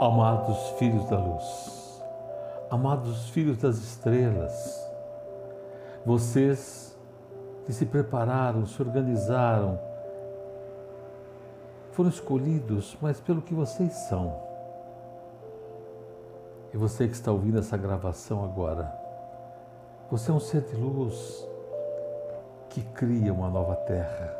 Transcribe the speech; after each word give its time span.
Amados 0.00 0.56
filhos 0.78 1.04
da 1.10 1.18
luz, 1.18 2.02
amados 2.70 3.28
filhos 3.28 3.58
das 3.58 3.76
estrelas, 3.76 4.90
vocês 6.06 6.98
que 7.66 7.72
se 7.74 7.84
prepararam, 7.84 8.64
se 8.64 8.80
organizaram, 8.80 9.78
foram 11.92 12.08
escolhidos, 12.08 12.96
mas 12.98 13.20
pelo 13.20 13.42
que 13.42 13.52
vocês 13.52 13.92
são. 13.92 14.40
E 16.72 16.78
você 16.78 17.06
que 17.06 17.12
está 17.12 17.30
ouvindo 17.30 17.58
essa 17.58 17.76
gravação 17.76 18.42
agora, 18.42 18.90
você 20.10 20.30
é 20.30 20.34
um 20.34 20.40
ser 20.40 20.62
de 20.62 20.76
luz 20.76 21.46
que 22.70 22.80
cria 22.80 23.34
uma 23.34 23.50
nova 23.50 23.76
terra 23.76 24.39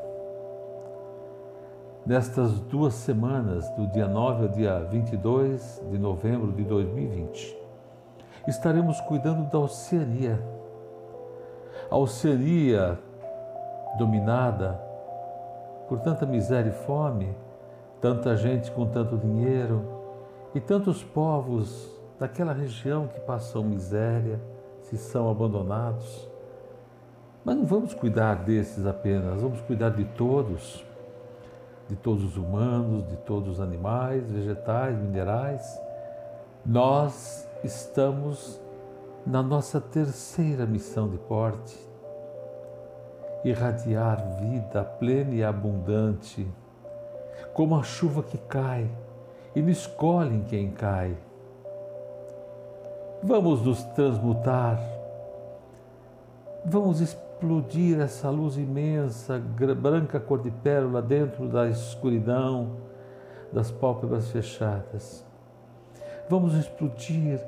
nestas 2.11 2.59
duas 2.63 2.95
semanas, 2.95 3.71
do 3.77 3.87
dia 3.87 4.09
9 4.09 4.43
ao 4.43 4.49
dia 4.49 4.81
22 4.91 5.81
de 5.93 5.97
novembro 5.97 6.51
de 6.51 6.65
2020, 6.65 7.57
estaremos 8.49 9.01
cuidando 9.03 9.49
da 9.49 9.61
Oceania. 9.61 10.43
A 11.89 11.97
Oceania 11.97 12.99
dominada 13.97 14.73
por 15.89 16.01
tanta 16.01 16.27
miséria 16.27 16.71
e 16.71 16.85
fome, 16.85 17.33
tanta 18.01 18.37
gente 18.37 18.73
com 18.73 18.87
tanto 18.87 19.17
dinheiro 19.17 19.81
e 20.53 20.59
tantos 20.59 21.05
povos 21.05 21.97
daquela 22.19 22.53
região 22.53 23.07
que 23.07 23.21
passam 23.21 23.63
miséria, 23.63 24.41
se 24.83 24.99
são 24.99 25.31
abandonados. 25.31 26.29
Mas 27.45 27.55
não 27.55 27.67
vamos 27.67 27.95
cuidar 27.95 28.35
desses 28.35 28.85
apenas, 28.85 29.41
vamos 29.41 29.61
cuidar 29.61 29.91
de 29.91 30.05
todos 30.05 30.90
de 31.91 31.97
todos 31.97 32.23
os 32.23 32.37
humanos, 32.37 33.05
de 33.09 33.17
todos 33.17 33.55
os 33.55 33.61
animais, 33.61 34.31
vegetais, 34.31 34.97
minerais. 34.97 35.81
Nós 36.65 37.49
estamos 37.65 38.61
na 39.27 39.43
nossa 39.43 39.81
terceira 39.81 40.65
missão 40.67 41.09
de 41.09 41.19
porte, 41.19 41.77
irradiar 43.45 44.25
vida 44.39 44.85
plena 44.85 45.35
e 45.35 45.43
abundante, 45.43 46.47
como 47.53 47.77
a 47.77 47.83
chuva 47.83 48.23
que 48.23 48.39
cai 48.39 48.89
e 49.57 49.61
não 49.61 49.71
escolhe 49.71 50.37
em 50.37 50.45
quem 50.45 50.71
cai. 50.71 51.17
Vamos 53.21 53.63
nos 53.63 53.83
transmutar, 53.83 54.81
vamos 56.65 57.01
explodir 57.01 58.01
essa 58.01 58.29
luz 58.31 58.57
imensa, 58.57 59.39
branca 59.39 60.21
cor 60.21 60.43
de 60.43 60.51
pérola 60.51 61.01
dentro 61.01 61.49
da 61.49 61.69
escuridão 61.69 62.77
das 63.53 63.71
pálpebras 63.71 64.31
fechadas. 64.31 65.25
Vamos 66.29 66.55
explodir, 66.55 67.41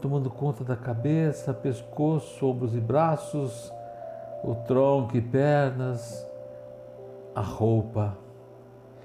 tomando 0.00 0.30
conta 0.30 0.62
da 0.62 0.76
cabeça, 0.76 1.52
pescoço, 1.52 2.46
ombros 2.46 2.76
e 2.76 2.80
braços, 2.80 3.72
o 4.44 4.54
tronco 4.54 5.16
e 5.16 5.20
pernas, 5.20 6.24
a 7.34 7.40
roupa. 7.40 8.16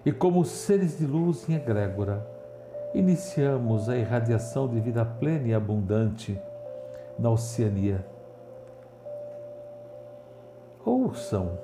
E 0.06 0.12
como 0.12 0.44
seres 0.46 1.00
de 1.00 1.06
luz 1.06 1.48
em 1.50 1.56
egrégora, 1.56 2.28
iniciamos 2.94 3.90
a 3.90 3.98
irradiação 3.98 4.68
de 4.68 4.80
vida 4.80 5.04
plena 5.04 5.48
e 5.48 5.54
abundante 5.54 6.40
na 7.18 7.30
Oceania 7.30 8.06
ouçam 10.86 11.58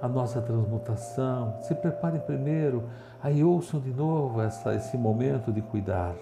a 0.00 0.08
nossa 0.08 0.40
transmutação, 0.40 1.56
se 1.62 1.74
preparem 1.74 2.20
primeiro, 2.20 2.84
aí 3.22 3.42
ouçam 3.42 3.80
de 3.80 3.90
novo 3.90 4.40
essa, 4.40 4.74
esse 4.74 4.96
momento 4.96 5.52
de 5.52 5.60
cuidar. 5.60 6.14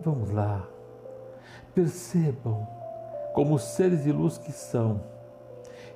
Vamos 0.00 0.30
lá, 0.30 0.66
percebam 1.74 2.66
como 3.34 3.58
seres 3.58 4.04
de 4.04 4.12
luz 4.12 4.38
que 4.38 4.52
são 4.52 5.00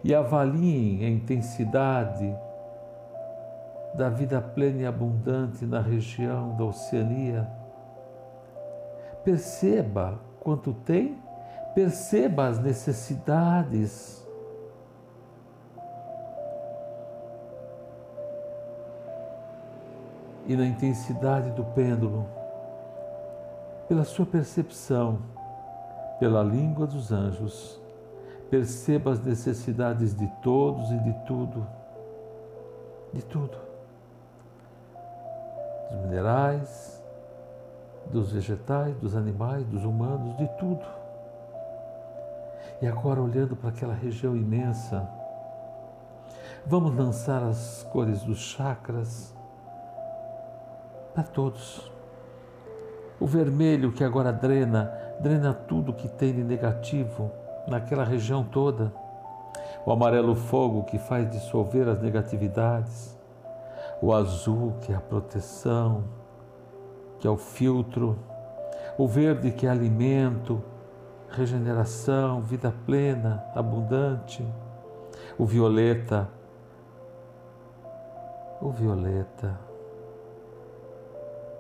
e 0.05 0.15
avaliem 0.15 1.05
a 1.05 1.09
intensidade 1.09 2.37
da 3.95 4.09
vida 4.09 4.41
plena 4.41 4.83
e 4.83 4.87
abundante 4.87 5.65
na 5.65 5.81
região 5.81 6.57
da 6.57 6.65
Oceania. 6.65 7.62
Perceba 9.25 10.19
quanto 10.41 10.73
tem 10.73 11.23
Perceba 11.75 12.49
as 12.49 12.59
necessidades. 12.59 14.23
E 20.47 20.57
na 20.57 20.67
intensidade 20.67 21.51
do 21.53 21.65
pêndulo, 21.65 22.27
pela 23.89 24.05
sua 24.05 24.27
percepção, 24.27 25.21
pela 26.19 26.43
língua 26.43 26.87
dos 26.87 27.11
anjos, 27.11 27.81
perceba 28.51 29.13
as 29.13 29.21
necessidades 29.21 30.15
de 30.15 30.27
todos 30.43 30.91
e 30.91 30.99
de 30.99 31.13
tudo, 31.25 31.67
de 33.15 33.25
tudo, 33.25 33.57
dos 35.91 36.01
minerais, 36.03 37.02
dos 38.11 38.33
vegetais, 38.33 38.97
dos 38.97 39.17
animais, 39.17 39.65
dos 39.67 39.85
humanos, 39.85 40.37
de 40.37 40.49
tudo. 40.59 40.85
E 42.81 42.87
agora, 42.87 43.21
olhando 43.21 43.55
para 43.55 43.71
aquela 43.71 43.95
região 43.95 44.37
imensa, 44.37 45.09
vamos 46.67 46.95
lançar 46.95 47.43
as 47.43 47.87
cores 47.93 48.23
dos 48.23 48.39
chakras 48.39 49.35
para 51.15 51.23
todos. 51.23 51.91
O 53.21 53.27
vermelho 53.27 53.93
que 53.93 54.03
agora 54.03 54.33
drena, 54.33 54.93
drena 55.21 55.55
tudo 55.55 55.93
que 55.93 56.09
tem 56.09 56.35
de 56.35 56.43
negativo 56.43 57.31
naquela 57.69 58.05
região 58.05 58.43
toda. 58.43 58.93
O 59.87 59.93
amarelo 59.93 60.35
fogo 60.35 60.85
que 60.85 60.99
faz 60.99 61.31
dissolver 61.31 61.89
as 61.89 62.01
negatividades. 62.01 63.17
O 64.01 64.13
azul 64.13 64.75
que 64.81 64.93
é 64.93 64.97
a 64.97 65.01
proteção, 65.01 66.03
que 67.23 67.29
é 67.29 67.31
o 67.31 67.37
filtro. 67.37 68.19
O 68.99 69.07
verde 69.07 69.53
que 69.53 69.65
é 69.65 69.71
alimento, 69.71 70.61
regeneração, 71.31 72.43
vida 72.43 72.75
plena, 72.85 73.45
abundante. 73.55 74.45
O 75.39 75.47
violeta, 75.47 76.29
o 78.61 78.71
violeta, 78.71 79.57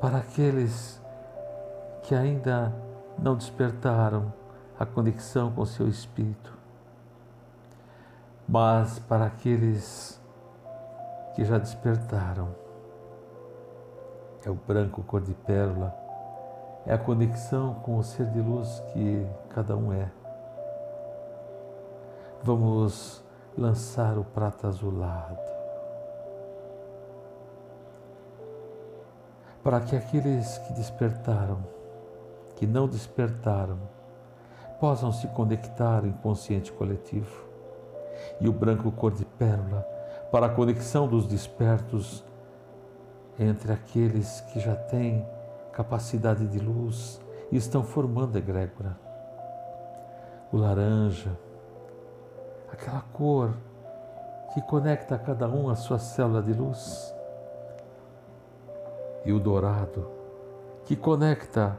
para 0.00 0.18
aqueles 0.18 1.00
que 2.02 2.12
ainda 2.12 2.74
não 3.16 3.36
despertaram 3.36 4.32
a 4.76 4.84
conexão 4.84 5.52
com 5.52 5.64
seu 5.64 5.88
espírito, 5.88 6.52
mas 8.48 8.98
para 8.98 9.26
aqueles 9.26 10.20
que 11.36 11.44
já 11.44 11.56
despertaram, 11.56 12.61
é 14.44 14.50
o 14.50 14.54
branco 14.54 15.02
cor 15.02 15.20
de 15.20 15.34
pérola 15.34 16.02
é 16.84 16.92
a 16.92 16.98
conexão 16.98 17.74
com 17.74 17.96
o 17.96 18.02
ser 18.02 18.26
de 18.26 18.40
luz 18.40 18.82
que 18.92 19.26
cada 19.50 19.76
um 19.76 19.92
é. 19.92 20.10
Vamos 22.42 23.22
lançar 23.56 24.18
o 24.18 24.24
prata 24.24 24.66
azulado 24.66 25.38
para 29.62 29.80
que 29.80 29.94
aqueles 29.94 30.58
que 30.58 30.72
despertaram, 30.72 31.58
que 32.56 32.66
não 32.66 32.88
despertaram, 32.88 33.78
possam 34.80 35.12
se 35.12 35.28
conectar 35.28 36.04
em 36.04 36.10
consciente 36.10 36.72
coletivo. 36.72 37.46
E 38.40 38.48
o 38.48 38.52
branco 38.52 38.90
cor 38.90 39.12
de 39.12 39.24
pérola 39.24 39.86
para 40.32 40.46
a 40.46 40.48
conexão 40.48 41.06
dos 41.06 41.28
despertos 41.28 42.24
entre 43.42 43.72
aqueles 43.72 44.40
que 44.52 44.60
já 44.60 44.74
têm 44.74 45.26
capacidade 45.72 46.46
de 46.46 46.58
luz 46.58 47.20
e 47.50 47.56
estão 47.56 47.82
formando 47.82 48.36
a 48.36 48.38
egrégora. 48.38 48.96
O 50.52 50.56
laranja, 50.56 51.36
aquela 52.70 53.00
cor 53.12 53.54
que 54.52 54.60
conecta 54.62 55.14
a 55.14 55.18
cada 55.18 55.48
um 55.48 55.68
a 55.68 55.74
sua 55.74 55.98
célula 55.98 56.42
de 56.42 56.52
luz. 56.52 57.14
E 59.24 59.32
o 59.32 59.38
dourado, 59.38 60.08
que 60.84 60.96
conecta 60.96 61.78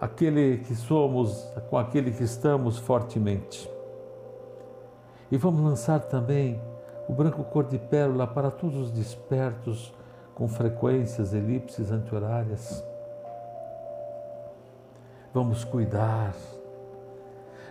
aquele 0.00 0.58
que 0.58 0.74
somos 0.74 1.46
com 1.68 1.76
aquele 1.76 2.10
que 2.10 2.24
estamos 2.24 2.78
fortemente. 2.78 3.70
E 5.30 5.36
vamos 5.36 5.60
lançar 5.62 6.00
também 6.00 6.60
o 7.08 7.12
branco 7.12 7.44
cor 7.44 7.64
de 7.64 7.78
pérola 7.78 8.26
para 8.26 8.50
todos 8.50 8.76
os 8.76 8.90
despertos 8.90 9.92
com 10.40 10.48
frequências 10.48 11.34
elipses 11.34 11.92
anti-horárias 11.92 12.82
Vamos 15.34 15.64
cuidar. 15.64 16.34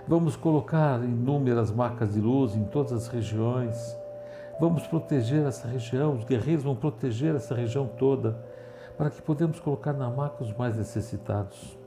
Vamos 0.08 0.38
colocar 0.38 1.04
inúmeras 1.04 1.72
marcas 1.72 2.14
de 2.14 2.22
luz 2.22 2.56
em 2.56 2.64
todas 2.64 2.94
as 2.94 3.08
regiões. 3.08 3.98
Vamos 4.62 4.88
proteger 4.88 5.46
essa 5.46 5.68
região, 5.68 6.14
os 6.14 6.24
guerreiros 6.24 6.64
vão 6.64 6.76
proteger 6.76 7.36
essa 7.36 7.54
região 7.54 7.86
toda, 7.86 8.38
para 8.98 9.10
que 9.10 9.22
podemos 9.22 9.60
colocar 9.60 9.92
na 9.92 10.10
maca 10.10 10.42
os 10.42 10.54
mais 10.54 10.78
necessitados. 10.78 11.78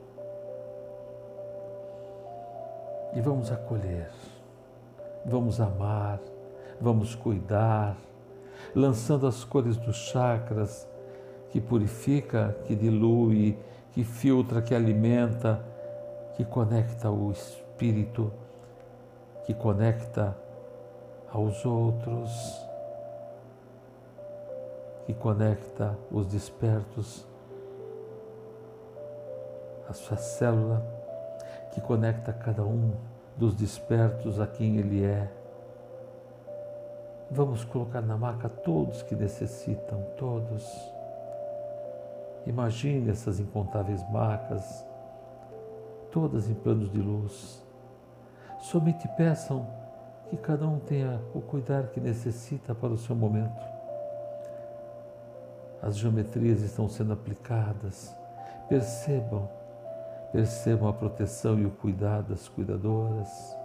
E 3.15 3.21
vamos 3.21 3.51
acolher, 3.51 4.11
vamos 5.25 5.59
amar, 5.59 6.19
vamos 6.79 7.15
cuidar, 7.15 7.97
lançando 8.75 9.27
as 9.27 9.43
cores 9.43 9.77
dos 9.77 9.95
chakras, 9.95 10.87
que 11.49 11.61
purifica, 11.61 12.55
que 12.65 12.75
dilui, 12.75 13.57
que 13.91 14.03
filtra, 14.03 14.61
que 14.61 14.73
alimenta, 14.73 15.63
que 16.35 16.43
conecta 16.43 17.11
o 17.11 17.31
espírito, 17.31 18.31
que 19.45 19.53
conecta 19.53 20.35
aos 21.31 21.65
outros, 21.65 22.31
que 25.05 25.13
conecta 25.13 25.97
os 26.11 26.27
despertos, 26.27 27.27
a 29.87 29.93
sua 29.93 30.17
célula, 30.17 30.83
que 31.73 31.81
conecta 31.81 32.31
cada 32.31 32.63
um 32.63 32.93
dos 33.35 33.55
despertos 33.55 34.39
a 34.39 34.47
quem 34.47 34.77
ele 34.77 35.03
é. 35.03 35.29
Vamos 37.35 37.65
colocar 37.65 38.01
na 38.01 38.15
maca 38.15 38.47
todos 38.47 39.01
que 39.01 39.15
necessitam, 39.15 40.03
todos. 40.19 40.63
Imagine 42.45 43.09
essas 43.09 43.39
incontáveis 43.39 44.07
macas, 44.11 44.85
todas 46.11 46.47
em 46.47 46.53
planos 46.53 46.91
de 46.91 46.99
luz. 46.99 47.59
Somente 48.59 49.07
peçam 49.17 49.65
que 50.29 50.37
cada 50.37 50.67
um 50.67 50.77
tenha 50.77 51.19
o 51.33 51.41
cuidar 51.41 51.87
que 51.87 51.99
necessita 51.99 52.75
para 52.75 52.93
o 52.93 52.97
seu 52.99 53.15
momento. 53.15 53.65
As 55.81 55.97
geometrias 55.97 56.61
estão 56.61 56.87
sendo 56.87 57.13
aplicadas. 57.13 58.15
Percebam, 58.69 59.49
percebam 60.31 60.87
a 60.87 60.93
proteção 60.93 61.57
e 61.57 61.65
o 61.65 61.71
cuidado 61.71 62.29
das 62.29 62.47
cuidadoras, 62.47 63.57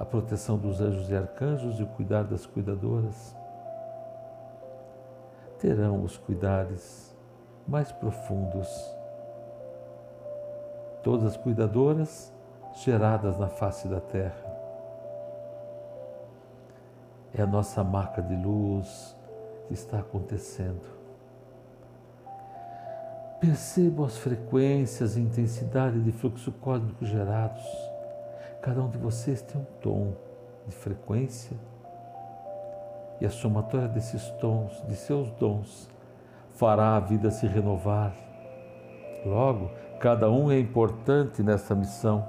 a 0.00 0.04
proteção 0.06 0.56
dos 0.56 0.80
anjos 0.80 1.10
e 1.10 1.14
arcanjos 1.14 1.78
e 1.78 1.82
o 1.82 1.86
cuidar 1.88 2.24
das 2.24 2.46
cuidadoras. 2.46 3.36
Terão 5.58 6.02
os 6.02 6.16
cuidados 6.16 7.14
mais 7.68 7.92
profundos. 7.92 8.66
Todas 11.02 11.36
cuidadoras 11.36 12.32
geradas 12.82 13.38
na 13.38 13.48
face 13.48 13.88
da 13.88 14.00
terra. 14.00 14.42
É 17.34 17.42
a 17.42 17.46
nossa 17.46 17.84
marca 17.84 18.22
de 18.22 18.34
luz 18.36 19.14
que 19.68 19.74
está 19.74 19.98
acontecendo. 19.98 20.98
Percebam 23.38 24.06
as 24.06 24.16
frequências 24.16 25.18
e 25.18 25.20
intensidade 25.20 26.00
de 26.00 26.10
fluxo 26.10 26.50
cósmico 26.52 27.04
gerados. 27.04 27.99
Cada 28.62 28.82
um 28.82 28.90
de 28.90 28.98
vocês 28.98 29.40
tem 29.40 29.60
um 29.60 29.64
tom 29.80 30.12
de 30.66 30.74
frequência 30.74 31.56
e 33.20 33.26
a 33.26 33.30
somatória 33.30 33.88
desses 33.88 34.28
tons, 34.40 34.82
de 34.86 34.96
seus 34.96 35.30
dons, 35.32 35.88
fará 36.52 36.96
a 36.96 37.00
vida 37.00 37.30
se 37.30 37.46
renovar. 37.46 38.14
Logo, 39.24 39.70
cada 39.98 40.30
um 40.30 40.50
é 40.50 40.58
importante 40.58 41.42
nessa 41.42 41.74
missão. 41.74 42.26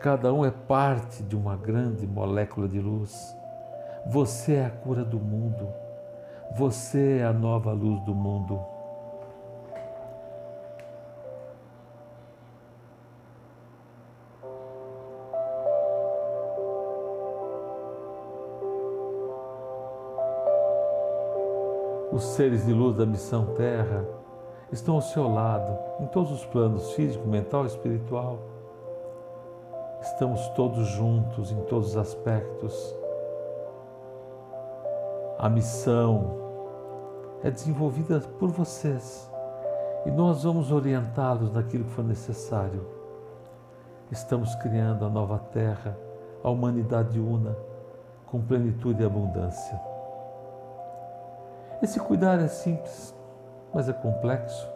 Cada 0.00 0.32
um 0.32 0.44
é 0.44 0.50
parte 0.50 1.22
de 1.22 1.36
uma 1.36 1.56
grande 1.56 2.06
molécula 2.06 2.68
de 2.68 2.80
luz. 2.80 3.36
Você 4.06 4.54
é 4.54 4.66
a 4.66 4.70
cura 4.70 5.04
do 5.04 5.18
mundo. 5.18 5.68
Você 6.56 7.18
é 7.20 7.24
a 7.24 7.32
nova 7.32 7.72
luz 7.72 8.00
do 8.04 8.14
mundo. 8.14 8.77
Os 22.18 22.24
seres 22.24 22.66
de 22.66 22.72
luz 22.72 22.96
da 22.96 23.06
missão 23.06 23.54
Terra 23.54 24.04
estão 24.72 24.96
ao 24.96 25.00
seu 25.00 25.32
lado, 25.32 25.78
em 26.00 26.06
todos 26.08 26.32
os 26.32 26.44
planos 26.46 26.92
físico, 26.94 27.28
mental 27.28 27.62
e 27.62 27.68
espiritual. 27.68 28.40
Estamos 30.00 30.48
todos 30.48 30.88
juntos 30.88 31.52
em 31.52 31.60
todos 31.66 31.90
os 31.90 31.96
aspectos. 31.96 32.92
A 35.38 35.48
missão 35.48 36.34
é 37.44 37.52
desenvolvida 37.52 38.18
por 38.18 38.50
vocês 38.50 39.30
e 40.04 40.10
nós 40.10 40.42
vamos 40.42 40.72
orientá-los 40.72 41.52
naquilo 41.52 41.84
que 41.84 41.92
for 41.92 42.04
necessário. 42.04 42.84
Estamos 44.10 44.56
criando 44.56 45.04
a 45.04 45.08
nova 45.08 45.38
terra, 45.38 45.96
a 46.42 46.50
humanidade 46.50 47.20
una, 47.20 47.56
com 48.26 48.40
plenitude 48.40 49.04
e 49.04 49.06
abundância. 49.06 49.97
Esse 51.80 52.00
cuidar 52.00 52.40
é 52.40 52.48
simples, 52.48 53.14
mas 53.72 53.88
é 53.88 53.92
complexo, 53.92 54.68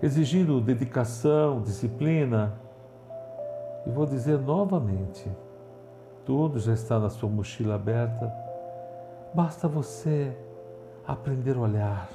exigindo 0.00 0.60
dedicação, 0.60 1.60
disciplina. 1.60 2.52
E 3.84 3.90
vou 3.90 4.06
dizer 4.06 4.38
novamente: 4.38 5.30
tudo 6.24 6.60
já 6.60 6.72
está 6.72 7.00
na 7.00 7.10
sua 7.10 7.28
mochila 7.28 7.74
aberta, 7.74 8.32
basta 9.34 9.66
você 9.66 10.36
aprender 11.06 11.56
a 11.56 11.60
olhar. 11.60 12.08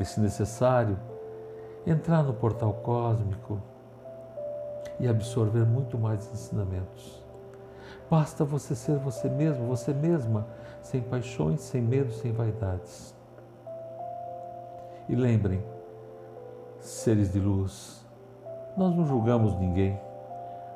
E, 0.00 0.04
se 0.04 0.18
necessário, 0.18 0.98
entrar 1.86 2.22
no 2.22 2.34
portal 2.34 2.72
cósmico 2.72 3.60
e 4.98 5.06
absorver 5.06 5.64
muito 5.64 5.96
mais 5.96 6.28
ensinamentos. 6.32 7.22
Basta 8.10 8.44
você 8.44 8.74
ser 8.74 8.96
você 8.96 9.28
mesmo, 9.28 9.68
você 9.68 9.94
mesma 9.94 10.44
sem 10.82 11.00
paixões, 11.00 11.60
sem 11.60 11.80
medo, 11.80 12.12
sem 12.12 12.32
vaidades. 12.32 13.14
E 15.08 15.14
lembrem, 15.14 15.62
seres 16.80 17.32
de 17.32 17.38
luz, 17.38 18.04
nós 18.76 18.94
não 18.96 19.06
julgamos 19.06 19.54
ninguém, 19.60 19.96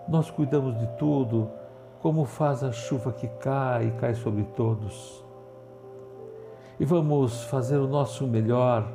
nós 0.06 0.30
cuidamos 0.30 0.78
de 0.78 0.86
tudo, 0.96 1.50
como 2.00 2.24
faz 2.24 2.62
a 2.62 2.70
chuva 2.70 3.12
que 3.12 3.26
cai 3.26 3.88
e 3.88 3.92
cai 3.92 4.14
sobre 4.14 4.44
todos. 4.56 5.24
E 6.78 6.84
vamos 6.84 7.42
fazer 7.44 7.78
o 7.78 7.88
nosso 7.88 8.26
melhor 8.28 8.92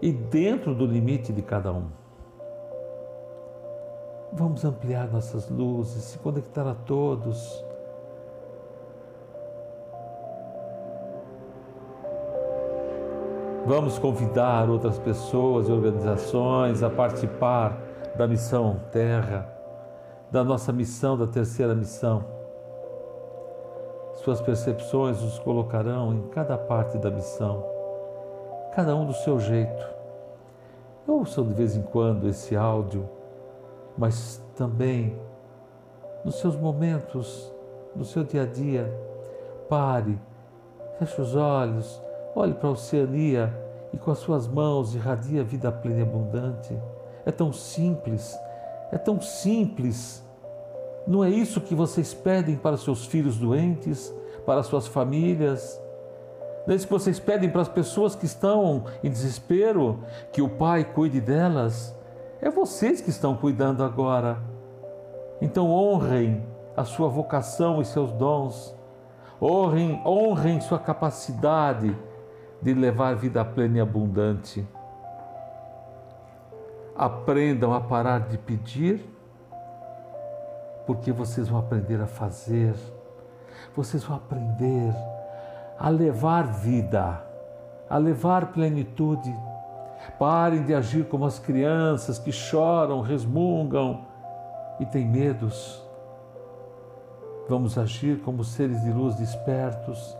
e 0.00 0.12
dentro 0.12 0.74
do 0.74 0.86
limite 0.86 1.32
de 1.32 1.42
cada 1.42 1.72
um. 1.72 2.05
Vamos 4.36 4.64
ampliar 4.64 5.08
nossas 5.08 5.48
luzes, 5.48 6.04
se 6.04 6.18
conectar 6.18 6.68
a 6.68 6.74
todos 6.74 7.64
Vamos 13.66 13.98
convidar 13.98 14.70
outras 14.70 14.96
pessoas 14.96 15.68
e 15.68 15.72
organizações 15.72 16.84
a 16.84 16.88
participar 16.88 17.76
da 18.14 18.24
missão 18.28 18.80
Terra, 18.92 19.44
da 20.30 20.44
nossa 20.44 20.72
missão, 20.72 21.18
da 21.18 21.26
terceira 21.26 21.74
missão. 21.74 22.24
Suas 24.22 24.40
percepções 24.40 25.20
os 25.20 25.40
colocarão 25.40 26.14
em 26.14 26.28
cada 26.28 26.56
parte 26.56 26.96
da 26.98 27.10
missão, 27.10 27.66
cada 28.72 28.94
um 28.94 29.04
do 29.04 29.14
seu 29.14 29.40
jeito. 29.40 29.84
Ouçam 31.04 31.44
de 31.44 31.52
vez 31.52 31.74
em 31.74 31.82
quando 31.82 32.28
esse 32.28 32.54
áudio, 32.54 33.08
mas 33.96 34.42
também 34.56 35.18
nos 36.24 36.36
seus 36.36 36.56
momentos, 36.56 37.52
no 37.94 38.04
seu 38.04 38.24
dia 38.24 38.42
a 38.42 38.46
dia, 38.46 38.92
pare, 39.68 40.18
feche 40.98 41.20
os 41.20 41.34
olhos, 41.36 42.00
Olhe 42.38 42.52
para 42.52 42.68
a 42.68 42.72
Oceania 42.72 43.50
e 43.94 43.96
com 43.96 44.10
as 44.10 44.18
suas 44.18 44.46
mãos 44.46 44.94
irradia 44.94 45.40
a 45.40 45.44
vida 45.44 45.72
plena 45.72 46.00
e 46.00 46.02
abundante. 46.02 46.78
É 47.24 47.32
tão 47.32 47.50
simples, 47.50 48.38
é 48.92 48.98
tão 48.98 49.22
simples. 49.22 50.22
Não 51.06 51.24
é 51.24 51.30
isso 51.30 51.62
que 51.62 51.74
vocês 51.74 52.12
pedem 52.12 52.54
para 52.54 52.76
seus 52.76 53.06
filhos 53.06 53.38
doentes, 53.38 54.12
para 54.44 54.62
suas 54.62 54.86
famílias? 54.86 55.80
Não 56.66 56.74
é 56.74 56.76
isso 56.76 56.86
que 56.86 56.92
vocês 56.92 57.18
pedem 57.18 57.48
para 57.48 57.62
as 57.62 57.70
pessoas 57.70 58.14
que 58.14 58.26
estão 58.26 58.84
em 59.02 59.08
desespero, 59.08 60.00
que 60.30 60.42
o 60.42 60.48
Pai 60.50 60.84
cuide 60.84 61.22
delas? 61.22 61.95
É 62.40 62.50
vocês 62.50 63.00
que 63.00 63.10
estão 63.10 63.36
cuidando 63.36 63.82
agora. 63.82 64.38
Então 65.40 65.70
honrem 65.70 66.44
a 66.76 66.84
sua 66.84 67.08
vocação 67.08 67.80
e 67.80 67.84
seus 67.84 68.12
dons. 68.12 68.74
Honrem, 69.40 70.02
honrem 70.04 70.60
sua 70.60 70.78
capacidade 70.78 71.96
de 72.60 72.74
levar 72.74 73.14
vida 73.16 73.44
plena 73.44 73.78
e 73.78 73.80
abundante. 73.80 74.66
Aprendam 76.94 77.74
a 77.74 77.80
parar 77.80 78.20
de 78.20 78.38
pedir, 78.38 79.04
porque 80.86 81.12
vocês 81.12 81.48
vão 81.48 81.58
aprender 81.58 82.00
a 82.00 82.06
fazer, 82.06 82.74
vocês 83.74 84.02
vão 84.02 84.16
aprender 84.16 84.94
a 85.78 85.90
levar 85.90 86.46
vida, 86.46 87.22
a 87.88 87.98
levar 87.98 88.52
plenitude. 88.52 89.34
Parem 90.18 90.64
de 90.64 90.74
agir 90.74 91.06
como 91.06 91.24
as 91.24 91.38
crianças 91.38 92.18
que 92.18 92.32
choram, 92.32 93.00
resmungam 93.00 94.06
e 94.80 94.86
têm 94.86 95.06
medos. 95.06 95.82
Vamos 97.48 97.78
agir 97.78 98.20
como 98.22 98.42
seres 98.42 98.82
de 98.82 98.92
luz 98.92 99.14
despertos, 99.16 100.16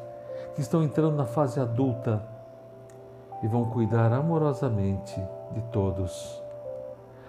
que 0.54 0.61
estão 0.61 0.83
entrando 0.83 1.16
na 1.16 1.26
fase 1.26 1.59
adulta 1.61 2.23
e 3.42 3.49
vão 3.49 3.64
cuidar 3.64 4.12
amorosamente 4.12 5.21
de 5.52 5.61
todos. 5.73 6.40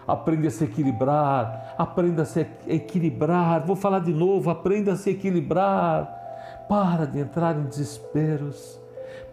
Aprenda 0.07 0.47
a 0.47 0.51
se 0.51 0.63
equilibrar, 0.63 1.75
aprenda 1.77 2.21
a 2.21 2.25
se 2.25 2.47
equilibrar. 2.65 3.65
Vou 3.65 3.75
falar 3.75 3.99
de 3.99 4.13
novo, 4.13 4.49
aprenda 4.49 4.93
a 4.93 4.95
se 4.95 5.09
equilibrar. 5.09 6.15
Para 6.69 7.05
de 7.05 7.19
entrar 7.19 7.57
em 7.57 7.63
desesperos. 7.63 8.79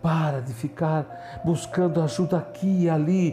Para 0.02 0.40
de 0.40 0.52
ficar 0.52 1.42
buscando 1.44 2.00
ajuda 2.00 2.38
aqui 2.38 2.84
e 2.84 2.90
ali. 2.90 3.32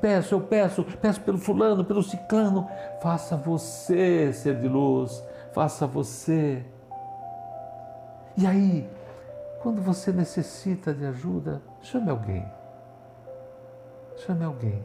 Peço, 0.00 0.34
eu 0.34 0.40
peço, 0.40 0.84
peço 1.00 1.20
pelo 1.20 1.38
fulano, 1.38 1.84
pelo 1.84 2.02
ciclano. 2.02 2.68
Faça 3.00 3.36
você 3.36 4.32
ser 4.32 4.60
de 4.60 4.68
luz. 4.68 5.22
Faça 5.52 5.86
você. 5.86 6.64
E 8.36 8.46
aí, 8.46 8.88
quando 9.62 9.82
você 9.82 10.10
necessita 10.10 10.94
de 10.94 11.04
ajuda, 11.04 11.60
chame 11.82 12.10
alguém. 12.10 12.44
Chame 14.16 14.44
alguém. 14.44 14.82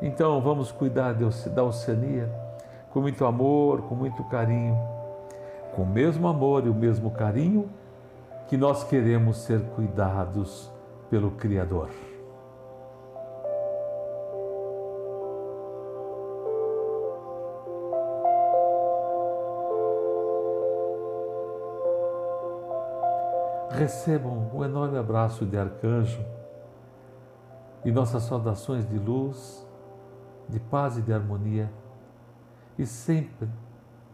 Então 0.00 0.40
vamos 0.40 0.70
cuidar 0.70 1.14
da 1.14 1.64
Oceania 1.64 2.30
com 2.90 3.00
muito 3.00 3.24
amor, 3.24 3.82
com 3.82 3.94
muito 3.94 4.22
carinho, 4.24 4.78
com 5.74 5.82
o 5.82 5.86
mesmo 5.86 6.28
amor 6.28 6.66
e 6.66 6.68
o 6.68 6.74
mesmo 6.74 7.10
carinho 7.10 7.68
que 8.48 8.56
nós 8.56 8.84
queremos 8.84 9.38
ser 9.38 9.60
cuidados 9.70 10.70
pelo 11.10 11.32
Criador. 11.32 11.90
Recebam 23.70 24.50
um 24.54 24.64
enorme 24.64 24.96
abraço 24.96 25.44
de 25.44 25.58
arcanjo 25.58 26.24
e 27.84 27.92
nossas 27.92 28.22
saudações 28.22 28.88
de 28.88 28.98
luz, 28.98 29.66
de 30.48 30.58
paz 30.58 30.96
e 30.96 31.02
de 31.02 31.12
harmonia, 31.12 31.70
e 32.78 32.86
sempre 32.86 33.48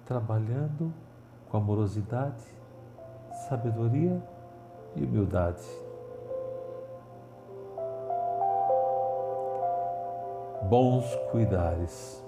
trabalhando 0.05 0.93
com 1.49 1.59
amorosidade, 1.59 2.45
sabedoria 3.49 4.21
e 4.97 5.05
humildade. 5.05 5.63
Bons 10.69 11.15
cuidares. 11.31 12.22